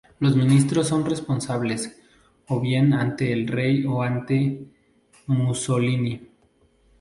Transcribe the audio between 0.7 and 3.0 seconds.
son responsables o bien